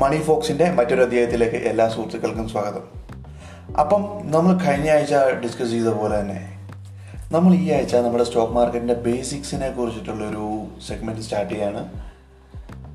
മണി 0.00 0.18
ഫോക്സിന്റെ 0.26 0.66
മറ്റൊരു 0.76 1.02
അധ്യായത്തിലേക്ക് 1.06 1.58
എല്ലാ 1.70 1.84
സുഹൃത്തുക്കൾക്കും 1.92 2.46
സ്വാഗതം. 2.52 2.84
അപ്പം 3.82 4.02
നമ്മൾ 4.34 4.52
കഴിഞ്ഞ 4.62 4.88
ആഴ്ച 4.94 5.14
ഡിസ്കസ് 5.42 5.72
ചെയ്ത 5.74 5.90
പോലെ 5.98 6.14
തന്നെ 6.20 6.38
നമ്മൾ 7.34 7.50
ഈ 7.62 7.66
ആഴ്ച 7.76 7.94
നമ്മുടെ 8.04 8.24
സ്റ്റോക്ക് 8.28 8.54
മാർക്കറ്റിന്റെ 8.58 8.96
ബേസിക്സിനെ 9.06 9.68
കുറിച്ചിട്ടുള്ളൊരു 9.78 10.46
സെഗ്മെന്റ് 10.86 11.24
സ്റ്റാർട്ട് 11.26 11.52
ചെയ്യാണ്. 11.54 11.82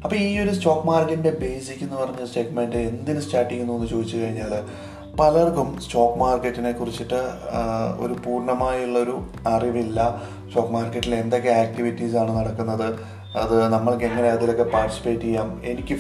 അപ്പോൾ 0.04 0.18
ഈ 0.28 0.32
ഒരു 0.44 0.54
സ്റ്റോക്ക് 0.58 0.88
മാർക്കറ്റിന്റെ 0.92 1.34
ബേസിക് 1.44 1.84
എന്ന് 1.88 1.98
പറഞ്ഞ 2.04 2.26
സെഗ്മെന്റ് 2.36 2.82
എന്തിന് 2.92 3.22
സ്റ്റാർട്ട് 3.26 3.52
ചെയ്യുന്നു 3.52 3.76
എന്ന് 3.80 3.90
ചോദിച്ചു 3.94 4.18
കഴിഞ്ഞാൽ 4.22 4.56
പലർക്കും 5.20 5.70
സ്റ്റോക്ക് 5.86 6.18
മാർക്കറ്റിനെ 6.24 6.72
കുറിച്ചിട്ട് 6.80 7.22
ഒരു 8.06 8.16
പൂർണമായുള്ളൊരു 8.24 9.18
അറിവില്ല. 9.56 10.00
സ്റ്റോക്ക് 10.48 10.74
മാർക്കറ്റിൽ 10.78 11.16
എന്തൊക്കെ 11.24 11.54
ആക്ടിവിറ്റീസ് 11.66 12.18
ആണ് 12.24 12.34
നടക്കുന്നത് 12.40 12.88
അത് 13.42 13.56
നമ്മൾക്ക് 13.74 14.06
എങ്ങനെ 14.08 14.28
അതിലൊക്കെ 14.34 14.66
പാർട്ടിസിപ്പേറ്റ് 14.74 15.26
ചെയ്യാം 15.28 15.48
എനിക്ക് 15.72 15.96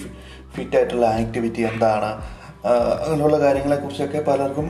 ഫിറ്റ് 0.55 0.75
ആയിട്ടുള്ള 0.75 1.05
ആക്ടിവിറ്റി 1.05 1.61
എന്താണ്? 1.61 2.11
അങ്ങനെയുള്ള 3.03 3.39
കാര്യങ്ങളെക്കുറിച്ചൊക്കെ 3.39 4.19
പലർക്കും 4.27 4.67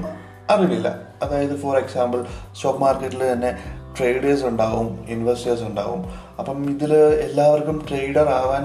അറിവില്ല. 0.50 0.88
അതായത് 1.22 1.62
ഫോർ 1.62 1.78
എക്സാമ്പിൾ 1.78 2.26
സ്റ്റോക്ക് 2.56 2.80
മാർക്കറ്റിൽ 2.80 3.22
തന്നെ 3.32 3.52
ട്രേഡേഴ്സ് 4.00 4.46
ഉണ്ടാവും 4.46 5.06
ഇൻവെസ്റ്റേഴ്സ് 5.10 5.64
ഉണ്ടാവും. 5.64 6.02
അപ്പം 6.40 6.58
ഇതിൽ 6.70 6.94
എല്ലാവർക്കും 7.28 7.86
ട്രേഡർ 7.90 8.30
ആവാൻ 8.30 8.64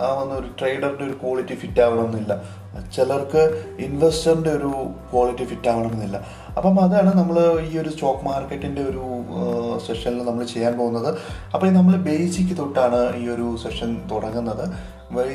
ആവുന്ന 0.00 0.34
ഒരു 0.34 0.48
ട്രേഡറിന്റെ 0.60 1.04
ഒരു 1.04 1.16
ക്വാളിറ്റി 1.22 1.54
ഫിറ്റ് 1.54 1.80
ആവണമെന്നില്ല. 1.80 2.32
ചിലർക്ക് 2.96 3.42
ഇൻവെസ്റ്ററിന്റെ 3.78 4.50
ഒരു 4.50 4.72
ക്വാളിറ്റി 5.12 5.44
ഫിറ്റ് 5.44 5.68
ആവണമെന്നില്ല. 5.68 6.26
അപ്പം 6.56 6.80
അതാണ് 6.84 7.10
നമ്മൾ 7.18 7.36
ഈ 7.60 7.78
ഒരു 7.78 7.88
സ്റ്റോക്ക് 7.88 8.24
മാർക്കറ്റിന്റെ 8.24 8.82
ഒരു 8.82 9.04
സെഷനിൽ 9.86 10.22
നമ്മൾ 10.24 10.44
ചെയ്യാൻ 10.44 10.78
പോകുന്നത്. 10.78 11.10
അപ്പോൾ 11.54 11.70
നമ്മൾ 11.70 11.96
ബേസിക് 11.96 12.58
തൊട്ടാണ് 12.58 13.00
ഈ 13.16 13.28
ഒരു 13.28 13.56
സെഷൻ 13.62 13.90
തുടങ്ങുന്നത്. 14.12 14.64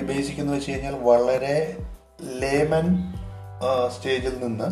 ബേസിക് 0.09 0.39
എന്ന് 0.39 0.53
വെച്ച് 0.53 0.71
കഴിഞ്ഞാൽ 0.71 0.95
വളരെ 1.09 1.77
ലേമൻ 2.43 3.13
സ്റ്റേജിൽ 3.95 4.35
നിന്ന് 4.43 4.67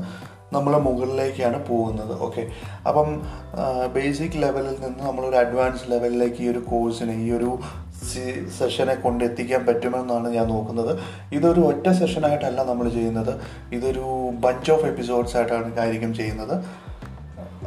നമ്മൾ 0.56 0.74
മുകളിലേക്കാണ് 0.78 1.68
പോകുന്നത്. 1.68 2.22
ഓക്കെ 2.22 2.42
അപ്പം 2.88 3.08
ബേസിക് 3.94 4.38
ലെവലിൽ 4.44 4.76
നിന്ന് 4.84 5.02
നമ്മളൊരു 5.06 5.36
അഡ്വാൻസ് 5.36 5.92
ലെവലിലേക്ക് 5.92 6.42
ഈ 6.42 6.48
ഒരു 6.48 6.60
കോഴ്സിനെ 6.60 7.16
ഈ 7.26 7.32
ഒരു 7.32 7.50
സെഷനെ 8.60 8.96
കൊണ്ടെത്തിക്കാൻ 8.96 9.66
പറ്റുമെന്നാണ് 9.66 10.30
ഞാൻ 10.30 10.48
നോക്കുന്നത്. 10.48 11.00
ഇതൊരു 11.32 11.62
ഒറ്റ 11.62 11.90
സെഷനായിട്ടല്ല 11.92 12.64
നമ്മൾ 12.64 12.90
ചെയ്യുന്നത്. 12.90 13.42
ഇതൊരു 13.72 14.30
ബഞ്ച് 14.34 14.72
ഓഫ് 14.72 14.86
എപ്പിസോഡ്സ് 14.86 15.38
ആയിട്ടാണ് 15.38 15.80
ആയിരിക്കും 15.80 16.14
ചെയ്യുന്നത്. 16.14 16.66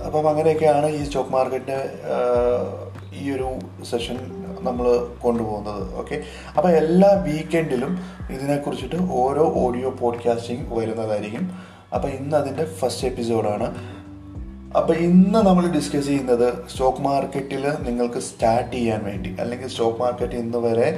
അപ്പം 0.01 0.29
അങ്ങനെയൊക്കെയാണ് 0.29 0.87
ഈ 0.87 1.05
സ്റ്റോക്ക് 1.05 1.31
മാർക്കറ്റിന്റെ 1.31 1.93
ഈ 3.15 3.31
ഒരു 3.31 3.49
സെഷൻ 3.85 4.17
നമ്മൾ 4.61 5.09
കൊണ്ടുപോകുന്നത്. 5.23 5.95
ഓക്കെ 5.95 6.23
അപ്പോൾ 6.57 6.69
എല്ലാ 6.69 7.09
വീക്കെൻഡിലും 7.09 7.99
ഇതിനെക്കുറിച്ചിട്ട് 8.31 8.97
ഓരോ 9.11 9.53
ഓഡിയോ 9.57 9.91
പോഡ്കാസ്റ്റിംഗ് 9.91 10.79
വരുന്നതായിരിക്കും. 10.79 11.77
അപ്പോൾ 11.95 12.09
ഇന്ന് 12.09 12.37
അതിന്റെ 12.37 12.65
ഫസ്റ്റ് 12.65 13.07
എപ്പിസോഡാണ് 13.07 13.96
അപ്പോൾ 14.79 14.95
ഇന്ന് 14.95 15.39
നമ്മൾ 15.39 15.65
ഡിസ്കസ് 15.69 16.07
ചെയ്യുന്നത് 16.07 16.69
സ്റ്റോക്ക് 16.71 17.01
മാർക്കറ്റിൽ 17.01 17.65
നിങ്ങൾക്ക് 17.87 18.19
സ്റ്റാർട്ട് 18.19 18.73
ചെയ്യാൻ 18.77 19.05
വേണ്ടി 19.05 19.31
അല്ലെങ്കിൽ 19.41 19.69
സ്റ്റോക്ക് 19.69 20.01
മാർക്കറ്റ് 20.01 20.35
ഇന്ന് 20.35 20.59
വരെ 20.59 20.89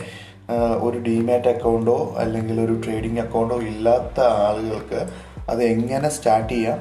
ഒരു 0.80 0.98
ഡിമാറ്റ് 0.98 1.48
അക്കൗണ്ടോ 1.48 2.14
അല്ലെങ്കിൽ 2.18 2.60
ഒരു 2.60 2.80
ട്രേഡിംഗ് 2.84 3.20
അക്കൗണ്ടോ 3.20 3.56
ഇല്ലാത്ത 3.70 4.20
ആളുകൾക്ക് 4.20 5.00
അത് 5.48 5.64
എങ്ങനെ 5.64 6.08
സ്റ്റാർട്ട് 6.08 6.52
ചെയ്യാം? 6.52 6.78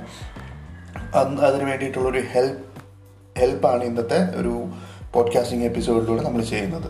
അതിന് 1.43 1.63
വേണ്ടിയിട്ടുള്ളൊരു 1.63 2.23
ഹെൽപ്പ് 2.33 2.63
ഹെൽപ്പാണ് 3.35 3.83
ഇന്നത്തെ 3.83 4.19
ഒരു 4.39 4.53
പോഡ്കാസ്റ്റിംഗ് 5.13 5.65
എപ്പിസോഡിലൂടെ 5.65 6.21
നമ്മൾ 6.21 6.41
ചെയ്യുന്നത്. 6.41 6.89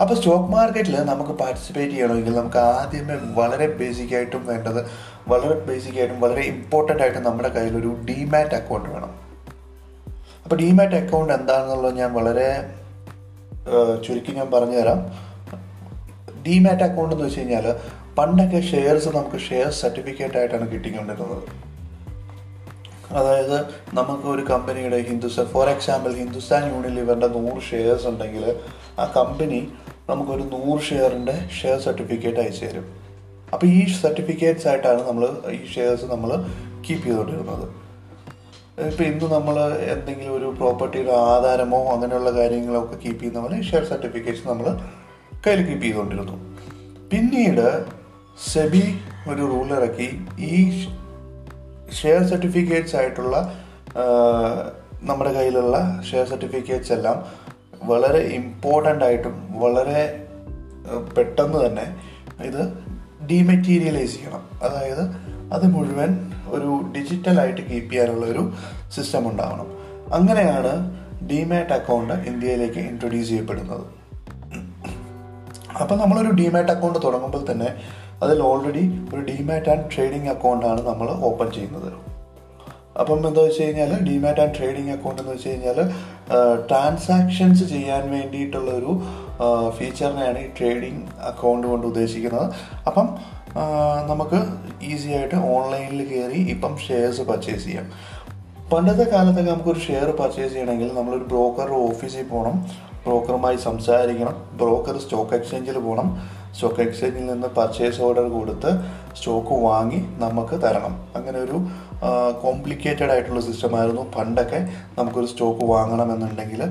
അപ്പോൾ 0.00 0.14
സ്റ്റോക്ക് 0.14 0.50
മാർക്കറ്റിൽ 0.52 0.96
നമുക്ക് 1.12 1.30
പാർട്ടിസിപ്പേറ്റ് 1.30 1.92
ചെയ്യണമെങ്കിൽ 1.92 2.34
നമുക്ക് 2.34 2.58
ആദ്യമേ 2.58 3.14
വളരെ 3.38 3.66
ബേസിക് 3.78 4.14
ആയിട്ടും 4.14 4.46
വേണ്ടത് 4.46 4.80
വളരെ 5.28 5.54
ബേസിക് 5.68 5.98
ആയിട്ടും 5.98 6.20
വളരെ 6.20 6.42
ഇമ്പോർട്ടന്റ് 6.42 7.02
ആയിട്ടും 7.02 7.22
നമ്മുടെ 7.22 7.48
കയ്യിലൊരു 7.48 7.90
ഡിമാറ്റ് 8.08 8.54
അക്കൗണ്ട് 8.54 8.88
വേണം. 8.94 9.10
അപ്പോൾ 10.48 10.60
ഡിമാറ്റ് 10.60 10.94
അക്കൗണ്ട് 10.94 11.32
എന്താണെന്നുള്ളത് 11.32 11.94
ഞാൻ 11.96 12.10
വളരെ 12.18 12.46
ചുരുക്കി 14.04 14.32
ഞാൻ 14.36 14.46
പറഞ്ഞുതരാം. 14.50 15.00
ഡിമാറ്റ് 16.44 16.82
അക്കൗണ്ട് 16.82 17.14
എന്ന് 17.14 17.24
വെച്ച് 17.24 17.40
കഴിഞ്ഞാൽ 17.40 17.66
പണ്ടൊക്കെ 18.18 18.60
ഷെയർസ് 18.60 19.08
നമുക്ക് 19.16 19.38
ഷെയർ 19.48 19.68
സർട്ടിഫിക്കറ്റ് 19.70 20.38
ആയിട്ടാണ് 20.38 20.66
കിട്ടിക്കൊണ്ടിരുന്നത്. 20.70 21.42
അതായത് 23.18 23.58
നമുക്ക് 23.98 24.26
ഒരു 24.34 24.42
കമ്പനിയുടെ 24.52 25.00
ഹിന്ദുസ്ഥാൻ 25.08 25.46
ഫോർ 25.46 25.68
എക്സാമ്പിൾ 25.68 26.14
ഹിന്ദുസ്ഥാൻ 26.14 26.64
യൂണിലിവറിന്റെ 26.74 27.28
നൂറ് 27.36 27.60
ഷെയർസ് 27.70 28.06
ഉണ്ടെങ്കിൽ 28.06 28.46
ആ 28.98 29.06
കമ്പനി 29.16 29.60
നമുക്കൊരു 30.10 30.46
നൂറ് 30.54 30.80
ഷെയറിന്റെ 30.80 31.36
ഷെയർ 31.58 31.78
സർട്ടിഫിക്കറ്റ് 31.80 32.40
അയച്ചു 32.44 32.64
തരും. 32.64 32.86
അപ്പോൾ 33.52 33.66
ഈ 33.66 33.84
സർട്ടിഫിക്കറ്റ്സ് 34.00 34.68
ആയിട്ടാണ് 34.68 35.02
നമ്മൾ 35.08 35.26
ഈ 35.58 35.60
ഷെയർസ് 35.74 36.08
നമ്മൾ 36.14 36.32
കീപ്പ് 36.86 37.04
ചെയ്തുകൊണ്ടിരുന്നത്. 37.04 37.68
ഇപ്പം 38.86 39.04
ഇന്ന് 39.04 39.26
നമ്മൾ 39.34 39.56
എന്തെങ്കിലും 39.74 40.36
ഒരു 40.36 40.54
പ്രോപ്പർട്ടിയുടെ 40.58 41.12
ആധാരമോ 41.12 41.78
അങ്ങനെയുള്ള 41.92 42.30
കാര്യങ്ങളോ 42.30 42.80
ഒക്കെ 42.84 42.96
കീപ്പ് 43.04 43.20
ചെയ്യുന്ന 43.20 43.40
പോലെ 43.40 43.62
ഷെയർ 43.62 43.84
സർട്ടിഫിക്കറ്റ്സ് 43.84 44.48
നമ്മൾ 44.48 44.66
കയ്യിൽ 45.46 45.66
കീപ്പ് 45.66 45.84
ചെയ്തുകൊണ്ടിരുന്നു. 45.84 46.36
പിന്നീട് 47.12 47.86
സെബി 48.52 48.82
ഒരു 49.30 49.42
റൂൾ 49.42 49.68
ഇറക്കി. 49.78 50.08
ഈ 50.38 50.80
ഷെയർ 52.02 52.22
സർട്ടിഫിക്കറ്റ്സ് 52.22 52.96
ആയിട്ടുള്ള 52.96 53.36
നമ്മുടെ 55.02 55.32
കയ്യിലുള്ള 55.32 56.00
ഷെയർ 56.10 56.26
സർട്ടിഫിക്കറ്റ്സ് 56.26 56.92
എല്ലാം 56.92 57.18
വളരെ 57.82 58.18
ഇമ്പോർട്ടന്റ് 58.18 59.04
ആയിട്ടും 59.04 59.60
വളരെ 59.60 60.26
പെട്ടെന്ന് 61.16 61.66
തന്നെ 61.66 61.86
ഇത് 62.44 62.62
ഡീമെറ്റീരിയലൈസ് 63.30 64.14
ചെയ്യണം. 64.16 64.44
അതായത് 64.62 65.04
അത് 65.54 65.66
മുഴുവൻ 65.74 66.10
ഒരു 66.56 66.70
ഡിജിറ്റലായിട്ട് 66.94 67.60
കീപ്പ് 67.60 67.90
ചെയ്യാനുള്ള 67.92 68.26
ഒരു 68.26 68.42
സിസ്റ്റം 68.96 69.30
ഉണ്ടാവണം. 69.30 69.68
അങ്ങനെയാണ് 70.12 70.72
ഡിമാറ്റ് 71.30 71.74
അക്കൗണ്ട് 71.78 72.14
ഇന്ത്യയിലേക്ക് 72.30 72.80
ഇൻട്രൊഡ്യൂസ് 72.90 73.28
ചെയ്യപ്പെടുന്നത്. 73.28 73.86
അപ്പം 75.80 75.98
നമ്മളൊരു 75.98 76.30
ഡിമാറ്റ് 76.40 76.72
അക്കൗണ്ട് 76.72 76.98
തുടങ്ങുമ്പോൾ 77.04 77.42
തന്നെ 77.50 77.70
അതിൽ 78.22 78.38
ഓൾറെഡി 78.42 78.84
ഒരു 79.14 79.20
ഡിമാറ്റ് 79.20 79.70
ആൻഡ് 79.70 79.84
ട്രേഡിംഗ് 79.94 80.28
അക്കൗണ്ടാണ് 80.28 80.80
നമ്മൾ 80.86 81.08
ഓപ്പൺ 81.10 81.50
ചെയ്യുന്നത്. 81.50 81.90
അപ്പം 83.00 83.26
എന്താ 83.28 83.42
വെച്ച് 83.42 83.62
കഴിഞ്ഞാൽ 83.62 83.90
ഡിമാറ്റ് 84.06 84.40
ആൻഡ് 84.40 84.54
ട്രേഡിംഗ് 84.58 84.90
അക്കൗണ്ട് 84.90 85.20
എന്ന് 85.22 85.32
വെച്ച് 85.32 85.48
കഴിഞ്ഞാൽ 85.48 85.78
ട്രാൻസാക്ഷൻസ് 86.68 87.64
ചെയ്യാൻ 87.64 88.10
വേണ്ടിയിട്ടുള്ള 88.10 88.70
ഒരു 88.70 88.92
ഫീച്ചറിനെയാണ് 89.78 90.38
ഈ 90.38 90.48
ട്രേഡിംഗ് 90.58 91.02
അക്കൗണ്ട് 91.30 91.66
കൊണ്ട് 91.66 91.86
ഉദ്ദേശിക്കുന്നത്. 91.86 92.54
അപ്പം 92.86 93.08
നമുക്ക് 94.06 94.40
ഈസി 94.84 95.08
ആയിട്ട് 95.08 95.34
ഓൺലൈനിൽ 95.34 96.00
കയറി 96.08 96.40
ഇപ്പം 96.54 96.76
ഷെയർസ് 96.88 97.22
പർച്ചേസ് 97.22 97.64
ചെയ്യാം. 97.64 97.86
പണ്ടത്തെ 98.72 99.04
കാലത്തൊക്കെ 99.10 99.50
നമുക്കൊരു 99.50 99.78
ഷെയർ 99.78 100.10
പർച്ചേസ് 100.20 100.52
ചെയ്യണമെങ്കിൽ 100.52 100.92
നമ്മളൊരു 100.94 101.24
ബ്രോക്കറുടെ 101.24 101.78
ഓഫീസിൽ 101.90 102.26
പോകണം 102.28 102.56
ബ്രോക്കറുമായി 103.06 103.56
സംസാരിക്കണം. 103.56 104.34
ബ്രോക്കർ 104.56 104.98
സ്റ്റോക്ക് 104.98 105.34
എക്സ്ചേഞ്ചിൽ 105.34 105.78
പോകണം 105.78 106.08
സ്റ്റോക്ക് 106.54 106.80
എക്സ്ചേഞ്ചിൽ 106.80 107.26
നിന്ന് 107.26 107.48
പർച്ചേസ് 107.48 108.00
ഓർഡർ 108.00 108.28
കൊടുത്ത് 108.28 108.70
സ്റ്റോക്ക് 109.16 109.54
വാങ്ങി 109.64 110.00
നമുക്ക് 110.24 110.56
തരണം. 110.62 110.94
അങ്ങനെ 111.16 111.38
ഒരു 111.38 111.58
കോംപ്ലിക്കേറ്റഡ് 112.42 113.10
ആയിട്ടുള്ള 113.10 113.40
സിസ്റ്റം 113.40 113.76
ആയിരുന്നു. 113.78 114.02
പണ്ടൊക്കെ 114.16 114.68
നമുക്കൊരു 114.98 115.26
സ്റ്റോക്ക് 115.26 115.64
വാങ്ങണമെന്നുണ്ടെങ്കിൽ 115.64 116.62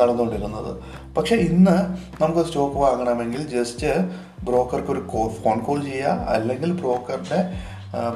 നടന്നുകൊണ്ടിരുന്നത്. 0.00 0.82
പക്ഷേ 1.14 1.36
ഇന്ന് 1.36 1.76
നമുക്ക് 2.22 2.48
സ്റ്റോക്ക് 2.48 2.76
വാങ്ങണമെങ്കിൽ 2.76 3.48
ജസ്റ്റ് 3.48 3.92
ബ്രോക്കർക്ക് 4.44 4.90
ഒരു 4.90 5.30
ഫോൺ 5.42 5.58
കോൾ 5.58 5.84
ചെയ്യുക. 5.84 6.08
അല്ലെങ്കിൽ 6.08 6.72
ബ്രോക്കറുടെ 6.72 7.40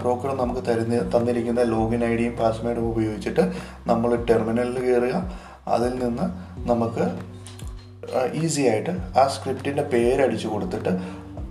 ബ്രോക്കർ 0.03 0.37
നമുക്ക് 0.37 0.61
തരുന്ന 0.69 1.01
തന്നിരിക്കുന്ന 1.17 1.63
ലോഗിൻ 1.63 2.05
ഐ 2.05 2.17
ഡിയും 2.17 2.37
പാസ്വേഡും 2.37 2.87
ഉപയോഗിച്ചിട്ട് 2.91 3.53
നമ്മൾ 3.87 4.25
ടെർമിനലിൽ 4.31 4.79
കയറുക. 4.79 5.33
അതിൽ 5.69 5.93
നിന്ന് 6.05 6.27
നമുക്ക് 6.69 7.05
ഈസി 8.35 8.61
ആയിട്ട് 8.61 8.91
ആ 9.19 9.29
സ്ക്രിപ്റ്റിന്റെ 9.29 9.83
പേരടിച്ചു 9.83 10.49
കൊടുത്തിട്ട് 10.49 10.89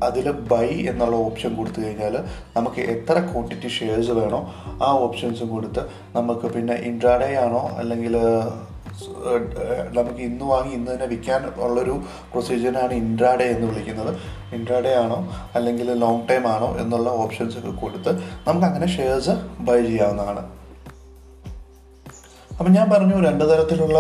അതിൽ 0.03 0.31
ബൈ 0.31 0.69
എന്നുള്ള 0.87 1.15
ഓപ്ഷൻ 1.15 1.55
കൊടുത്തു 1.55 1.81
കഴിഞ്ഞാൽ 1.81 2.15
നമുക്ക് 2.57 2.79
എത്ര 2.79 3.13
ക്വാണ്ടിറ്റി 3.13 3.67
ഷെയർസ് 3.67 4.11
വേണോ 4.11 4.53
ആ 4.81 4.89
ഓപ്ഷൻസും 4.91 5.49
കൊടുത്ത് 5.49 5.83
നമുക്ക് 6.15 6.47
പിന്നെ 6.47 6.73
ഇൻട്രാഡേ 6.73 7.35
ആണോ 7.35 7.71
അല്ലെങ്കിൽ 7.77 8.17
നമുക്ക് 9.93 10.19
ഇന്ന് 10.19 10.45
വാങ്ങി 10.45 10.73
ഇന്ന് 10.73 10.91
തന്നെ 10.91 11.05
വിൽക്കാൻ 11.05 11.45
ഉള്ളൊരു 11.45 12.01
പ്രൊസീജിയറാണ് 12.31 12.93
ഇൻട്രാഡേ 12.93 13.43
എന്ന് 13.43 13.67
വിളിക്കുന്നത്. 13.67 14.17
ഇൻട്രാഡേ 14.53 14.93
ആണോ 14.95 15.27
അല്ലെങ്കിൽ 15.55 15.93
ലോങ് 15.93 16.29
ടൈം 16.29 16.47
ആണോ 16.47 16.77
എന്നുള്ള 16.79 17.09
ഓപ്ഷൻസ് 17.09 17.57
ഒക്കെ 17.57 17.69
കൊടുത്ത് 17.69 18.13
നമുക്ക് 18.47 18.65
അങ്ങനെ 18.65 18.87
ഷെയർസ് 18.87 19.29
ബൈ 19.59 19.81
ചെയ്യാവുന്നതാണ്. 19.81 20.56
അപ്പം 22.59 22.71
ഞാൻ 22.73 22.89
പറഞ്ഞു 22.89 23.15
രണ്ട് 23.27 23.43
തരത്തിലുള്ള 23.49 23.99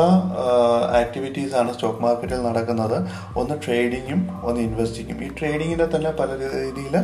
ആക്ടിവിറ്റീസ് 0.99 1.55
ആണ് 1.55 1.73
സ്റ്റോക്ക് 1.73 2.01
മാർക്കറ്റിൽ 2.03 2.41
നടക്കുന്നത്. 2.43 2.95
ഒന്ന് 3.37 3.55
ട്രേഡിങ്ങും 3.65 4.21
ഒന്ന് 4.43 4.61
ഇൻവെസ്റ്റിങ്ങും 4.61 5.19
ഈ 5.25 5.27
ട്രേഡിങ്ങിനെ 5.39 5.85
തന്നെ 5.95 6.11
പല 6.11 6.29
രീതിയിൽ 6.39 6.95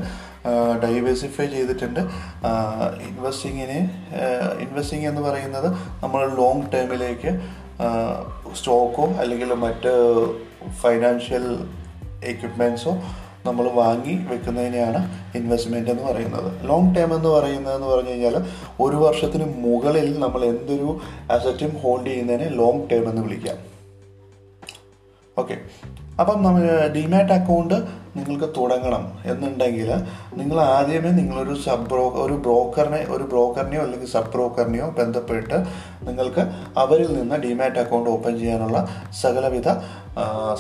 ഡൈവേഴ്സിഫൈ 0.84 1.46
ചെയ്തിട്ടുണ്ട്. 1.46 2.00
ഇൻവെസ്റ്റിങ്ങിന് 3.10 3.80
ഇൻവെസ്റ്റിംഗ് 4.60 5.08
എന്ന് 5.08 5.22
പറയുന്നത് 5.22 5.70
നമ്മൾ 6.04 6.36
ലോങ് 6.36 6.66
ടേമിലേക്ക് 6.74 7.34
സ്റ്റോക്കോ 8.56 9.06
അല്ലെങ്കിൽ 9.22 9.54
മറ്റ് 9.66 9.94
ഫൈനാൻഷ്യൽ 10.82 11.46
എക്യുപ്മെന്റ്സോ 12.24 12.92
നമ്മൾ 13.46 13.70
വാങ്ങി 13.70 14.14
വെക്കുന്നതിനെയാണ് 14.30 15.00
ഇൻവെസ്റ്റ്മെന്റ് 15.38 15.90
എന്ന് 15.90 16.04
പറയുന്നത്. 16.04 16.68
ലോങ് 16.70 16.96
ടേം 16.96 17.16
എന്ന് 17.16 17.30
പറയുന്നതെന്ന് 17.30 17.88
പറഞ്ഞു 17.88 18.10
കഴിഞ്ഞാൽ 18.10 18.36
ഒരു 18.80 18.96
വർഷത്തിന് 18.96 19.46
മുകളിൽ 19.66 20.20
നമ്മൾ 20.20 20.46
എന്തൊരു 20.46 21.00
അസറ്റും 21.32 21.78
ഹോൾഡ് 21.84 22.08
ചെയ്യുന്നതിനെ 22.08 22.50
ലോങ് 22.50 22.90
ടേം 22.92 23.10
എന്ന് 23.10 23.22
വിളിക്കാം. 23.22 23.58
ഓക്കെ 25.38 25.56
അപ്പം 26.20 26.44
നമ്മൾ 26.44 26.64
ഡിമാറ്റ് 26.96 27.34
അക്കൗണ്ട് 27.34 27.76
നിങ്ങൾക്ക് 28.16 28.48
തുടങ്ങണം 28.58 29.04
എന്നുണ്ടെങ്കിൽ 29.26 29.92
നിങ്ങൾ 30.34 30.62
ആദ്യമേ 30.62 31.10
നിങ്ങളൊരു 31.10 31.54
സബ് 31.54 31.88
ബ്രോ 31.90 32.04
ഒരു 32.24 32.34
ബ്രോക്കറിനെ 32.34 33.00
ഒരു 33.10 33.24
ബ്രോക്കറിനെയോ 33.24 33.82
അല്ലെങ്കിൽ 33.82 34.08
സബ് 34.08 34.32
ബ്രോക്കറിനെയോ 34.34 34.88
ബന്ധപ്പെട്ട് 35.00 35.58
നിങ്ങൾക്ക് 36.08 36.44
അവരിൽ 36.78 37.20
നിന്ന് 37.20 37.36
ഡിമാറ്റ് 37.36 37.80
അക്കൗണ്ട് 37.80 38.10
ഓപ്പൺ 38.10 38.40
ചെയ്യാനുള്ള 38.40 38.80
സകലവിധ 39.22 39.70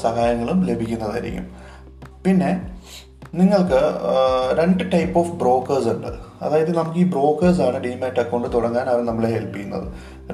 സഹായങ്ങളും 0.01 0.65
ലഭിക്കുന്നതായിരിക്കും. 0.65 1.45
പിന്നെ 2.25 2.72
നിങ്ങൾക്ക് 3.39 3.79
രണ്ട് 4.59 4.83
ടൈപ്പ് 4.93 5.19
ഓഫ് 5.19 5.31
ബ്രോക്കേഴ്സ് 5.41 5.87
ഉണ്ട്. 5.87 6.09
അതായത് 6.41 6.71
നമുക്ക് 6.77 6.99
ഈ 7.03 7.05
ബ്രോക്കേഴ്സാണ് 7.13 7.77
ഡിമാറ്റ് 7.85 8.19
അക്കൗണ്ട് 8.23 8.47
തുടങ്ങാൻ 8.53 8.85
അവർ 8.89 9.01
നമ്മളെ 9.05 9.29
ഹെൽപ്പ് 9.35 9.55
ചെയ്യുന്നത്. 9.55 9.87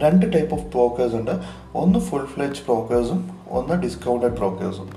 രണ്ട് 0.04 0.26
ടൈപ്പ് 0.34 0.54
ഓഫ് 0.56 0.66
ബ്രോക്കേഴ്സ് 0.74 1.16
ഉണ്ട്. 1.20 1.32
ഒന്ന് 1.76 2.00
ഫുൾ 2.00 2.26
ഫ്ലെജ് 2.34 2.64
ബ്രോക്കേഴ്സും 2.68 3.22
ഒന്ന് 3.60 3.76
ഡിസ്കൗണ്ടഡ് 3.84 4.38
ബ്രോക്കേഴ്സും 4.40 4.90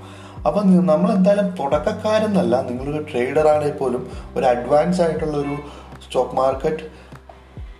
അപ്പം 0.47 0.85
നമ്മൾ 0.85 1.09
എന്തായാലും 1.17 1.49
തുടക്കക്കാരെന്നല്ല 1.59 2.55
നിങ്ങളൊരു 2.69 3.01
ട്രേഡർ 3.11 3.45
ആണെങ്കിൽ 3.53 3.77
പോലും 3.77 4.03
ഒരു 4.37 4.45
അഡ്വാൻസ് 4.45 5.01
ആയിട്ടുള്ളൊരു 5.01 5.55
സ്റ്റോക്ക് 6.05 6.35
മാർക്കറ്റ് 6.35 6.85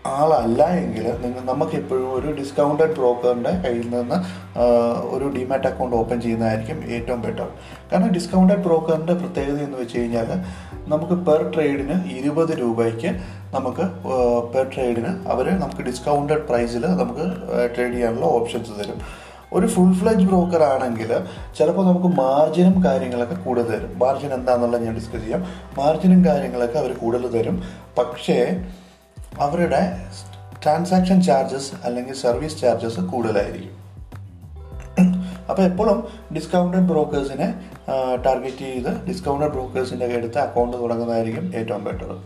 ആളല്ല 0.05 0.63
എങ്കിൽ 0.63 1.03
നിങ്ങൾ 1.03 1.53
നമുക്ക് 1.53 1.71
എപ്പോഴും 1.71 2.15
ഒരു 2.15 2.31
ഡിസ്കൗണ്ടഡ് 2.31 2.95
ബ്രോക്കറിന്റെ 2.95 3.49
കയ്യിൽ 3.49 3.89
നിന്ന് 3.89 4.15
ഒരു 5.09 5.29
ഡിമാറ്റ് 5.29 5.67
അക്കൗണ്ട് 5.67 5.95
ഓപ്പൺ 5.95 6.21
ചെയ്യുന്നതായിരിക്കും 6.21 6.83
ഏറ്റവും 6.91 7.21
ബെറ്റർ 7.21 7.47
കാരണം 7.91 8.13
ഡിസ്കൗണ്ടഡ് 8.13 8.63
ബ്രോക്കറിന്റെ 8.63 9.13
പ്രത്യേകത 9.13 9.57
എന്ന് 9.57 9.77
വെച്ച് 9.77 9.99
കഴിഞ്ഞാൽ 9.99 10.27
നമുക്ക് 10.89 11.13
പെർ 11.13 11.51
ട്രേഡിന് 11.55 12.09
ഇരുപത് 12.09 12.59
രൂപയ്ക്ക് 12.59 13.07
നമുക്ക് 13.55 13.85
പെർ 14.53 14.69
ട്രേഡിന് 14.75 15.29
അവർ 15.29 15.49
നമുക്ക് 15.59 15.81
ഡിസ്കൗണ്ടഡ് 15.81 16.47
പ്രൈസിൽ 16.47 16.85
നമുക്ക് 16.85 17.25
ട്രേഡ് 17.75 17.93
ചെയ്യാനുള്ള 17.93 18.25
ഓപ്ഷൻസ് 18.25 18.79
തരും. 18.79 19.01
ഒരു 19.53 19.67
ഫുൾ 19.67 19.93
ഫ്ലെജ് 19.93 20.25
ബ്രോക്കർ 20.25 20.63
ആണെങ്കിൽ 20.63 21.11
ചിലപ്പോൾ 21.57 21.85
നമുക്ക് 21.85 22.07
മാർജിനും 22.07 22.83
കാര്യങ്ങളൊക്കെ 22.85 23.35
കൂടുതൽ 23.35 23.77
തരും. 23.77 23.99
മാർജിൻ 23.99 24.33
എന്താണെന്നുള്ളത് 24.33 24.85
ഞാൻ 24.85 24.95
ഡിസ്കസ് 24.95 25.21
ചെയ്യാം. 25.21 25.45
മാർജിനും 25.77 26.25
കാര്യങ്ങളൊക്കെ 26.25 26.79
അവർ 26.79 26.93
കൂടുതൽ 26.93 27.27
തരും. 27.27 27.63
പക്ഷേ 27.97 28.65
അവരുടെ 29.39 29.97
ട്രാൻസാക്ഷൻ 30.63 31.21
ചാർജസ് 31.21 31.71
അല്ലെങ്കിൽ 31.83 32.13
സർവീസ് 32.13 32.61
ചാർജസ് 32.61 32.99
കൂടുതലായിരിക്കും. 32.99 33.83
അപ്പോൾ 35.49 35.61
എപ്പോഴും 35.61 36.07
ഡിസ്കൗണ്ടഡ് 36.35 36.79
ബ്രോക്കേഴ്സിനെ 36.79 37.47
ടാർഗറ്റ് 38.25 38.57
ചെയ്ത് 38.57 39.07
ഡിസ്കൗണ്ടഡ് 39.07 39.49
ബ്രോക്കേഴ്സിന്റെ 39.49 40.05
അടുത്ത് 40.05 40.37
അക്കൗണ്ട് 40.37 40.77
തുടങ്ങുന്നതായിരിക്കും 40.77 41.55
ഏറ്റവും 41.55 41.83
ബെറ്റർ 41.83 42.17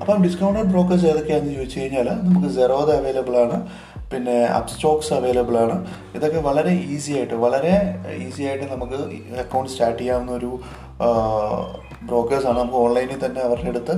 അപ്പം 0.00 0.22
ഡിസ്കൗണ്ടഡ് 0.22 0.62
ബ്രോക്കേഴ്സ് 0.62 1.06
ഏതൊക്കെയാണെന്ന് 1.06 1.54
ചോദിച്ചു 1.54 1.80
കഴിഞ്ഞാൽ 1.80 2.08
നമുക്ക് 2.08 2.54
സെറോദ 2.54 2.90
അവൈലബിൾ 2.90 3.36
ആണ് 3.36 3.68
പിന്നെ 4.12 4.44
അപ്സ്റ്റോക്സ് 4.44 5.12
അവൈലബിൾ 5.14 5.58
ആണ്. 5.58 5.86
ഇതൊക്കെ 6.14 6.38
വളരെ 6.38 6.70
ഈസി 6.70 7.12
ആയിട്ട് 7.12 7.34
വളരെ 7.34 7.94
ഈസി 8.28 8.42
ആയിട്ട് 8.42 8.64
നമുക്ക് 8.72 8.94
അക്കൗണ്ട് 9.38 9.70
സ്റ്റാർട്ട് 9.70 10.02
ചെയ്യാവുന്ന 10.02 10.32
ഒരു 10.32 10.60
ബ്രോക്കേഴ്സാണ് 12.08 12.58
നമുക്ക് 12.58 12.78
ഓൺലൈനിൽ 12.84 13.20
തന്നെ 13.24 13.40
അവരുടെ 13.48 13.70
അടുത്ത് 13.72 13.94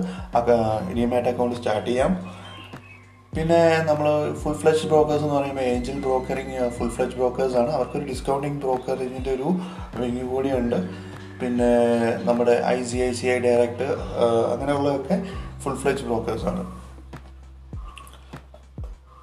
ഡിമാറ്റ് 0.99 1.31
അക്കൗണ്ട് 1.33 1.57
സ്റ്റാർട്ട് 1.61 1.89
ചെയ്യാം. 1.91 2.13
പിന്നെ 3.37 3.61
നമ്മൾ 3.89 4.07
ഫുൾ 4.41 4.57
ഫ്ലെജ് 4.61 4.87
ബ്രോക്കേഴ്സ് 4.91 5.25
എന്ന് 5.25 5.37
പറയുമ്പോൾ 5.37 5.67
Angel 5.71 5.97
brokering 6.05 6.59
full 6.77 6.91
fledge 6.97 7.17
brokers 7.21 7.57
ആണ്. 7.63 7.71
അവർക്കൊരു 7.77 8.07
ഡിസ്കൗണ്ടിങ് 8.11 8.61
ബ്രോക്കറിങ്ങിന്റെ 8.65 9.33
ഒരു 9.37 9.49
കൂടി 10.33 10.53
ഉണ്ട്. 10.61 10.79
പിന്നെ 11.41 11.71
നമ്മുടെ 12.27 12.55
I 12.67 12.79
C 12.89 12.99
I 13.07 13.11
C 13.19 13.27
I 13.27 13.39
direct 13.47 13.87
അങ്ങനെയുള്ളതൊക്കെ 14.53 15.17
ഫുൾ 15.63 15.77
ഫ്ലെജ് 15.83 16.05
ബ്രോക്കേഴ്സാണ് 16.09 16.65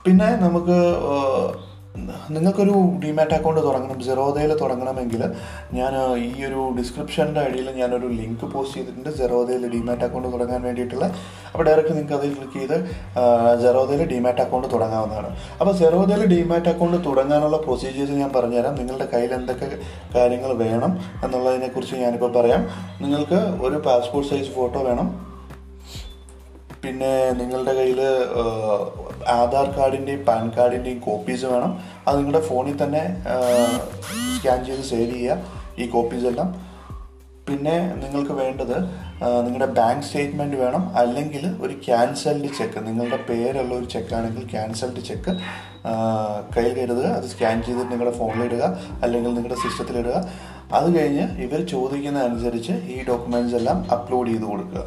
പിന്നെ 0.05 0.27
നമുക്ക് 0.43 0.77
നിങ്ങൾക്കൊരു 2.33 2.73
ഡിമാറ്റ് 3.03 3.35
അക്കൗണ്ട് 3.38 3.61
തുടങ്ങണം 3.61 4.03
സെറോദയിൽ 4.03 4.51
തുടങ്ങണമെങ്കിൽ 4.59 5.21
ഞാൻ 5.73 5.93
ഈ 6.17 6.45
ഒരു 6.45 6.61
ഡിസ്ക്രിപ്ഷന്റെ 6.77 7.39
അടിയിൽ 7.39 7.67
ഞാനൊരു 7.71 8.07
ലിങ്ക് 8.07 8.45
പോസ്റ്റ് 8.53 8.77
ചെയ്തിട്ടുണ്ട്. 8.77 9.09
സെറോദയിൽ 9.17 9.63
ഡിമാറ്റ് 9.73 10.05
അക്കൗണ്ട് 10.07 10.33
തുടങ്ങാൻ 10.33 10.61
വേണ്ടിയിട്ടുള്ള. 10.61 11.05
അപ്പോൾ 11.51 11.63
ഡയറക്റ്റ് 11.63 11.93
നിങ്ങൾക്ക് 11.97 12.15
അതിൽ 12.19 12.31
ക്ലിക്ക് 12.33 12.59
ചെയ്ത് 12.59 12.77
ജെറോദയിൽ 13.63 14.03
ഡിമാറ്റ് 14.13 14.41
അക്കൗണ്ട് 14.45 14.67
തുടങ്ങാവുന്നതാണ്. 14.73 15.31
അപ്പോൾ 15.59 15.73
ജെറോദയിൽ 15.81 16.23
ഡിമാറ്റ് 16.35 16.69
അക്കൗണ്ട് 16.73 16.97
തുടങ്ങാനുള്ള 17.05 17.57
പ്രൊസീജിയേഴ്സ് 17.57 18.13
ഞാൻ 18.21 18.31
പറഞ്ഞുതരാം. 18.35 18.75
നിങ്ങളുടെ 18.75 19.07
കയ്യിൽ 19.13 19.33
എന്തൊക്കെ 19.33 19.69
കാര്യങ്ങൾ 20.15 20.53
വേണം 20.63 20.93
എന്നുള്ളതിനെക്കുറിച്ച് 21.25 21.95
ഞാനിപ്പോൾ 21.95 22.31
പറയാം. 22.39 22.63
നിങ്ങൾക്ക് 23.01 23.41
ഒരു 23.67 23.79
പാസ്പോർട്ട് 23.89 24.29
സൈസ് 24.29 24.51
ഫോട്ടോ 24.55 24.81
വേണം. 24.89 25.09
പിന്നെ 26.83 27.13
നിങ്ങളുടെ 27.31 27.73
കയ്യിൽ 27.73 27.99
ആധാർ 29.38 29.68
കാർഡിന്റെയും 29.77 30.23
പാൻ 30.29 30.44
കാർഡിന്റെയും 30.57 31.00
കോപ്പീസ് 31.07 31.45
വേണം. 31.53 31.71
അത് 32.07 32.15
നിങ്ങളുടെ 32.18 32.44
ഫോണിൽ 32.50 32.75
തന്നെ 32.83 33.03
സ്കാൻ 34.35 34.59
ചെയ്ത് 34.65 34.83
സേവ് 34.91 35.09
ചെയ്യുക 35.13 35.38
ഈ 35.79 35.88
കോപ്പീസ് 35.95 36.27
എല്ലാം. 36.31 36.50
പിന്നെ 37.47 37.75
നിങ്ങൾക്ക് 38.01 38.33
വേണ്ടത് 38.41 38.75
നിങ്ങളുടെ 39.45 39.68
ബാങ്ക് 39.77 40.06
സ്റ്റേറ്റ്മെന്റ് 40.07 40.57
വേണം 40.62 40.83
അല്ലെങ്കിൽ 41.01 41.44
ഒരു 41.63 41.73
ക്യാൻസൽഡ് 41.85 42.50
ചെക്ക്. 42.57 42.79
നിങ്ങളുടെ 42.88 43.19
പേരുള്ള 43.29 43.73
ഒരു 43.79 43.88
ചെക്കാണെങ്കിൽ 43.94 44.44
ക്യാൻസൽഡ് 44.53 45.01
ചെക്ക് 45.09 45.33
കയ്യിൽ 46.56 46.74
കരുതുക. 46.79 47.07
അത് 47.17 47.27
സ്കാൻ 47.33 47.57
ചെയ്തിട്ട് 47.65 47.91
നിങ്ങളുടെ 47.91 48.15
ഫോണിലിടുക 48.17 48.63
അല്ലെങ്കിൽ 49.03 49.31
നിങ്ങളുടെ 49.38 49.59
സിസ്റ്റത്തിലിടുക 49.63 50.17
അത് 50.77 50.88
കഴിഞ്ഞ് 50.97 51.25
ഇവർ 51.45 51.59
ചോദിക്കുന്ന 51.74 52.19
അനുസരിച്ച് 52.27 52.74
ഈ 52.95 52.97
ഡോക്യുമെന്റ്സ് 53.07 53.56
എല്ലാം 53.59 53.77
അപ്ലോഡ് 53.95 54.29
ചെയ്ത് 54.31 54.45
കൊടുക്കുക. 54.51 54.83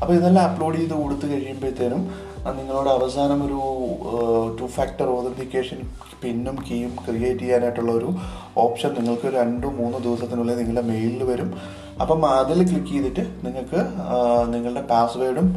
അപ്പോൾ 0.00 0.14
ഇതെല്ലാം 0.18 0.44
അപ്ലോഡ് 0.50 0.76
ചെയ്ത് 0.80 0.94
കൊടുത്തു 1.02 1.26
കഴിയുമ്പോഴത്തേനും 1.26 2.02
നിങ്ങളോട് 2.58 2.90
അവസാനം 2.96 3.38
ഒരു 3.46 3.60
ടു 4.58 4.66
ഫാക്ടർ 4.76 5.08
ഓതന്റിക്കേഷൻ 5.16 5.78
പിന്നും 6.22 6.56
കീയും 6.66 6.92
ക്രിയേറ്റ് 7.06 7.40
ചെയ്യാനായിട്ടുള്ള 7.40 7.92
ഒരു 7.92 8.10
ഓപ്ഷൻ 8.64 8.90
നിങ്ങൾക്ക് 8.98 9.28
രണ്ട് 9.38 9.66
മൂന്ന് 9.78 9.98
ദിവസത്തിനുള്ളിൽ 10.06 10.56
നിങ്ങളുടെ 10.60 10.84
മെയിലിൽ 10.90 11.22
വരും. 11.30 11.50
അപ്പം 12.02 12.26
അതിൽ 12.30 12.58
ക്ലിക്ക് 12.70 12.92
ചെയ്തിട്ട് 12.92 13.24
നിങ്ങൾക്ക് 13.46 13.80
നിങ്ങളുടെ 14.54 14.82
പാസ്വേഡും 14.92 15.48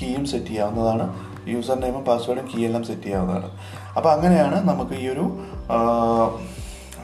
കീയും 0.00 0.24
സെറ്റ് 0.32 0.46
ചെയ്യാവുന്നതാണ്. 0.46 1.06
യൂസർ 1.52 1.76
നെയിമും 1.84 2.04
പാസ്വേഡും 2.04 2.46
കീ 2.52 2.60
എല്ലാം 2.66 2.84
സെറ്റ് 2.84 3.06
ചെയ്യാവുന്നതാണ്. 3.06 3.50
അപ്പോൾ 3.96 4.10
അങ്ങനെയാണ് 4.14 4.56
നമുക്ക് 4.70 4.94
ഈ 5.02 5.08
ഒരു 5.14 5.24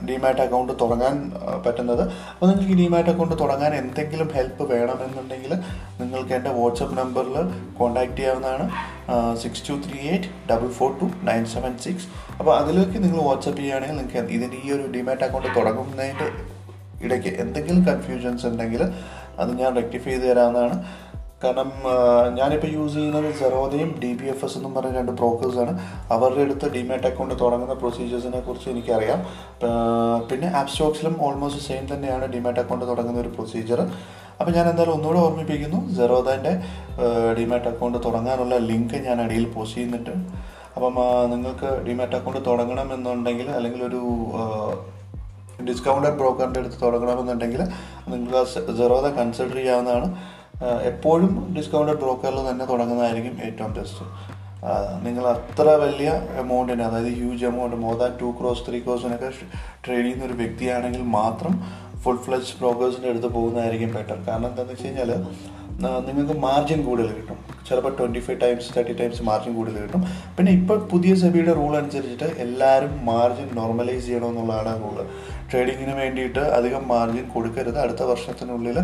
ഡിമാറ്റ് 0.08 0.43
അക്കൗണ്ട് 0.44 0.73
തുടങ്ങാൻ 0.82 1.17
പറ്റുന്നത്. 1.64 2.03
അപ്പോൾ 2.32 2.46
നിങ്ങൾക്ക് 2.51 2.77
ഡിമാറ്റ് 2.82 3.10
അക്കൗണ്ട് 3.13 3.34
തുടങ്ങാൻ 3.43 3.72
എന്തെങ്കിലും 3.81 4.29
ഹെൽപ്പ് 4.36 4.65
വേണമെന്നുണ്ടെങ്കിൽ 4.72 5.53
നിങ്ങൾക്ക് 6.03 6.34
എന്റെ 6.39 6.53
വാട്സപ്പ് 6.58 6.96
നമ്പറിൽ 7.01 7.36
കോൺടാക്ട് 7.81 8.17
ചെയ്യാവുന്നതാണ്. 8.20 8.67
Six 9.43 9.65
two 9.69 9.77
three 9.86 10.01
eight 10.13 10.31
double 10.53 10.70
four 10.79 10.91
two 11.01 11.08
nine 11.31 11.44
seven 11.55 11.74
six 11.86 12.08
അപ്പോൾ 12.39 12.53
അതിലേക്ക് 12.60 12.96
നിങ്ങൾ 13.05 13.20
വാട്സപ്പ് 13.29 13.58
ചെയ്യുകയാണെങ്കിൽ 13.60 13.98
നിങ്ങൾക്ക് 14.01 14.34
ഇതിന്റെ 14.39 14.58
ഈ 14.65 14.72
ഒരു 14.77 14.86
ഡിമാറ്റ് 14.96 15.27
അക്കൗണ്ട് 15.29 15.48
തുടങ്ങുന്നതിന്റെ 15.58 16.29
ഇടയ്ക്ക് 17.06 17.31
എന്തെങ്കിലും 17.43 17.82
കൺഫ്യൂഷൻസ് 17.91 18.44
ഉണ്ടെങ്കിൽ 18.46 18.82
അത് 19.43 19.51
ഞാൻ 19.60 19.70
റെക്ടിഫൈ 19.81 20.10
ചെയ്ത് 20.10 20.24
തരാവുന്നതാണ്. 20.31 20.77
കാരണം 21.43 21.69
ഞാനിപ്പോൾ 22.39 22.70
യൂസ് 22.77 22.94
ചെയ്യുന്നത് 22.94 23.29
സെറോദയും 23.41 23.91
ഡി 24.01 24.09
ബി 24.20 24.27
എഫ് 24.32 24.44
എസ് 24.47 24.56
എന്നും 24.59 24.73
പറഞ്ഞ 24.75 24.94
രണ്ട് 25.01 25.13
ബ്രോക്കേഴ്സാണ് 25.20 25.73
അവരുടെ 26.15 26.43
അടുത്ത് 26.47 26.67
ഡിമാറ്റ് 26.75 27.06
അക്കൗണ്ട് 27.11 27.35
തുടങ്ങുന്ന 27.43 27.75
പ്രൊസീജിയേഴ്സിനെ 27.82 28.41
കുറിച്ച് 28.47 28.69
എനിക്കറിയാം. 28.73 29.20
പിന്നെ 30.31 30.49
ആപ്പ് 30.59 30.73
സ്റ്റോക്സിലും 30.73 31.15
ഓൾമോസ്റ്റ് 31.27 31.63
സെയിം 31.69 31.85
തന്നെയാണ് 31.93 32.27
ഡിമാറ്റ് 32.35 32.61
അക്കൗണ്ട് 32.63 32.85
തുടങ്ങുന്ന 32.91 33.20
ഒരു 33.25 33.31
പ്രൊസീജിയർ 33.37 33.81
അപ്പോൾ 34.39 34.53
ഞാൻ 34.56 34.67
എന്തായാലും 34.70 34.94
ഒന്നുകൂടെ 34.97 35.20
ഓർമ്മിപ്പിക്കുന്നു 35.27 35.81
സെറോദന്റെ 35.99 36.53
ഡിമാറ്റ് 37.39 37.69
അക്കൗണ്ട് 37.73 37.99
തുടങ്ങാനുള്ള 38.06 38.59
ലിങ്ക് 38.70 38.97
ഞാൻ 39.06 39.19
അടിയിൽ 39.25 39.47
പോസ്റ്റ് 39.55 39.77
ചെയ്യുന്നുണ്ട്. 39.77 40.15
അപ്പം 40.77 40.99
നിങ്ങൾക്ക് 41.32 41.70
ഡിമാറ്റ് 41.87 42.17
അക്കൗണ്ട് 42.19 42.41
തുടങ്ങണമെന്നുണ്ടെങ്കിൽ 42.51 43.49
അല്ലെങ്കിൽ 43.59 43.82
ഒരു 43.89 44.03
ഡിസ്കൗണ്ടഡ് 45.69 46.19
ബ്രോക്കറിന്റെ 46.20 46.61
അടുത്ത് 46.63 46.79
തുടങ്ങണമെന്നുണ്ടെങ്കിൽ 46.85 47.63
നിങ്ങൾക്ക് 48.13 48.77
സെറോദ 48.82 49.06
കൺസിഡർ 49.19 49.56
ചെയ്യാവുന്നതാണ്. 49.61 50.09
എപ്പോഴും 50.62 51.55
ഡിസ്കൗണ്ടഡ് 51.56 51.96
ബ്രോക്കറിൽ 51.96 52.50
തന്നെ 52.50 52.64
തുടങ്ങുന്നതായിരിക്കും 52.64 53.34
ഏറ്റവും 53.43 53.72
ബെസ്റ്റ് 53.72 54.06
നിങ്ങൾ 55.02 55.26
അത്ര 55.29 55.62
വലിയ 55.62 56.22
എമൗണ്ടിന് 56.38 56.82
അതായത് 56.82 57.12
huge 57.14 57.44
amount 57.44 57.76
more 57.76 57.94
than 57.98 58.12
two 58.20 58.34
crore 58.40 58.70
three 58.70 58.81
ക്രോസിനൊക്കെ 58.81 59.31
trade 59.84 60.02
ചെയ്യുന്ന 60.05 60.24
ഒരു 60.24 60.32
വ്യക്തിയാണെങ്കിൽ 60.32 61.02
മാത്രം 61.02 61.55
ഫുൾ 62.02 62.17
ഫ്ലജ് 62.17 62.52
ബ്രോക്കേഴ്സിന്റെ 62.60 63.08
അടുത്ത് 63.08 63.26
പോകുന്നതായിരിക്കും 63.26 63.93
ബെറ്റർ 63.94 64.19
കാരണം 64.29 64.46
എന്താണെന്ന് 64.46 64.72
വെച്ച് 64.72 64.86
കഴിഞ്ഞാൽ 64.86 65.10
നിങ്ങൾക്ക് 66.06 66.32
മാർജിൻ 66.40 66.84
കൂടുതൽ 66.84 67.12
കിട്ടും. 67.12 67.38
ചിലപ്പോൾ 67.69 67.93
twenty 67.98 68.20
five 68.26 68.40
times 68.44 68.70
thirty 68.76 68.94
times 69.00 69.22
margin 69.29 69.52
കൂടുതൽ 69.58 69.82
കിട്ടും. 69.86 70.05
പിന്നെ 70.36 70.52
ഇപ്പോൾ 70.58 70.79
പുതിയ 70.93 71.14
സെബിയുടെ 71.22 71.52
റൂൾ 71.60 71.74
അനുസരിച്ചിട്ട് 71.81 72.29
എല്ലാവരും 72.44 72.94
മാർജിൻ 73.10 73.48
നോർമലൈസ് 73.60 74.05
ചെയ്യണമെന്നുള്ളതാണ് 74.06 74.82
റൂൾ 74.84 74.98
ട്രേഡിങ്ങിന് 75.50 75.94
വേണ്ടിയിട്ട് 76.00 76.43
അധികം 76.56 76.82
മാർജിൻ 76.88 77.24
കൊടുക്കരുത്. 77.34 77.79
അടുത്ത 77.84 78.02
വർഷത്തിനുള്ളിൽ 78.10 78.76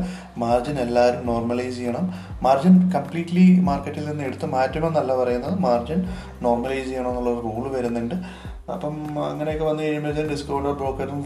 മാർജിൻ 0.43 0.79
എല്ലാവരും 0.87 1.21
നോർമലൈസ് 1.27 1.77
ചെയ്യണം. 1.77 2.07
മാർജിൻ 2.43 2.75
കംപ്ലീറ്റ്ലി 2.97 3.47
മാർക്കറ്റിൽ 3.69 4.05
നിന്ന് 4.11 4.25
എടുത്ത് 4.25 4.47
മാറ്റുമെന്നല്ല 4.57 5.17
പറയുന്നത്. 5.23 5.57
മാർജിൻ 5.67 6.01
നോർമലൈസ് 6.47 6.89
ചെയ്യണം 6.89 7.11
എന്നുള്ള 7.11 7.41
റൂൾ 7.47 7.65
വരുന്നുണ്ട്. 7.77 8.15
അപ്പം 8.75 8.95
അങ്ങനെയൊക്കെ 9.31 9.65
വന്നു 9.65 9.83
കഴിയുമ്പോഴത്തേക്കും 9.83 10.33
ഡിസ്കൗണ്ടർ 10.33 10.73
ബ്രോക്കറും 10.81 11.19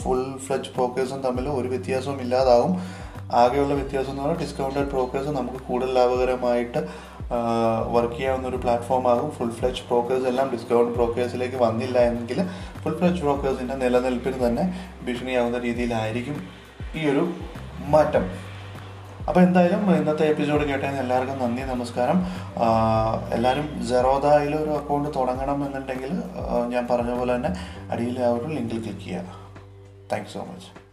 ഫുൾ 0.00 0.22
ഫ്ലജ് 0.46 0.72
ബ്രോക്കേഴ്സും 0.74 1.20
തമ്മിൽ 1.26 1.46
ഒരു 1.58 1.68
വ്യത്യാസവും 1.68 2.18
ഇല്ലാതാവും. 2.24 2.72
ആകെയുള്ള 3.34 3.74
വ്യത്യാസം 3.74 4.10
എന്ന് 4.10 4.22
പറഞ്ഞാൽ 4.22 4.40
ഡിസ്കൗണ്ടഡ് 4.42 4.90
ബ്രോക്കേഴ്സ് 4.92 5.28
നമുക്ക് 5.28 5.58
കൂടുതൽ 5.58 5.94
ലാഭകരമായിട്ട് 5.94 6.80
വർക്ക് 7.94 8.14
ചെയ്യാവുന്ന 8.14 8.48
ഒരു 8.48 8.56
പ്ലാറ്റ്ഫോം 8.56 9.08
ആകും. 9.12 9.30
ഫുൾ 9.30 9.50
ഫ്ലെച്ച് 9.50 9.82
ബ്രോക്കേഴ്സ് 9.88 10.26
എല്ലാം 10.26 10.50
ഡിസ്കൗണ്ട് 10.52 10.92
ബ്രോക്കേഴ്സിലേക്ക് 10.92 11.56
വന്നില്ല 11.56 11.98
എങ്കിൽ 11.98 12.38
ഫുൾ 12.82 12.98
ഫ്ലെച്ച് 12.98 13.22
ബ്രോക്കേഴ്സിന്റെ 13.22 13.74
നിലനിൽപ്പിന് 13.74 14.46
തന്നെ 14.46 14.64
ഭീഷണിയാവുന്ന 15.06 15.58
രീതിയിലായിരിക്കും 15.58 16.36
ഈ 16.94 17.08
ഒരു 17.10 17.32
മാറ്റം. 17.94 18.26
അപ്പോൾ 19.28 19.40
എന്തായാലും 19.40 19.96
ഇന്നത്തെ 19.96 20.24
എപ്പിസോഡ് 20.24 20.64
കേട്ടതിന് 20.68 21.00
എല്ലാവർക്കും 21.04 21.38
നന്ദി 21.38 21.62
നമസ്കാരം. 21.62 22.18
എല്ലാവരും 23.32 23.86
ജെറോദയിൽ 23.88 24.54
ഒരു 24.56 24.70
അക്കൗണ്ട് 24.70 25.08
തുടങ്ങണം 25.18 25.64
എന്നുണ്ടെങ്കിൽ 25.66 26.12
ഞാൻ 26.74 26.86
പറഞ്ഞ 26.90 27.18
പോലെ 27.18 27.36
തന്നെ 27.36 27.50
അടിയിൽ 27.92 28.24
ആ 28.24 28.28
ഒരു 28.28 28.46
ലിങ്കിൽ 28.46 28.82
ക്ലിക്ക് 28.84 29.04
ചെയ്യുക. 29.04 29.24
Thanks 30.12 30.34
so 30.34 30.40
much 30.40 30.85